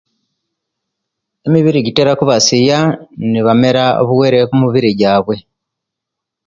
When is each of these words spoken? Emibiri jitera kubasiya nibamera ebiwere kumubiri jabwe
Emibiri 1.47 1.85
jitera 1.85 2.11
kubasiya 2.19 2.79
nibamera 3.31 3.85
ebiwere 4.01 4.39
kumubiri 4.49 4.89
jabwe 5.01 5.35